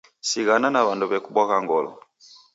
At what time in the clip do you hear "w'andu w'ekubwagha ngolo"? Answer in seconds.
0.85-1.89